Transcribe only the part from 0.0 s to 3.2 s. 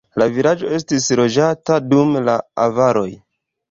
La vilaĝo estis loĝata dum la avaroj.